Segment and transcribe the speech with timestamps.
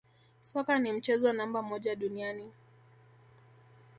[0.43, 2.51] Soka ni mchezo namba moja duniani